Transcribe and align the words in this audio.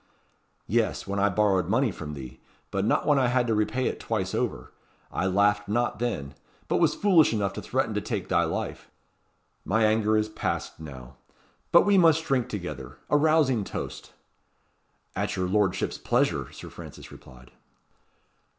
"Yes, 0.65 1.05
when 1.05 1.19
I 1.19 1.29
borrowed 1.29 1.67
money 1.69 1.91
from 1.91 2.15
thee 2.15 2.39
but 2.71 2.85
not 2.85 3.05
when 3.05 3.19
I 3.19 3.27
had 3.27 3.45
to 3.45 3.53
repay 3.53 3.85
it 3.85 3.99
twice 3.99 4.33
over. 4.33 4.71
I 5.11 5.27
laughed 5.27 5.67
not 5.67 5.99
then; 5.99 6.33
but 6.67 6.77
was 6.79 6.95
foolish 6.95 7.31
enough 7.33 7.53
to 7.53 7.61
threaten 7.61 7.93
to 7.93 8.01
take 8.01 8.27
thy 8.27 8.43
life. 8.45 8.89
My 9.63 9.85
anger 9.85 10.17
is 10.17 10.27
past 10.27 10.79
now. 10.79 11.17
But 11.71 11.85
we 11.85 11.99
must 11.99 12.25
drink 12.25 12.49
together 12.49 12.97
a 13.11 13.15
rousing 13.17 13.63
toast." 13.63 14.13
"At 15.15 15.35
your 15.35 15.47
lordship's 15.47 15.99
pleasure," 15.99 16.51
Sir 16.51 16.71
Francis 16.71 17.11
replied. 17.11 17.51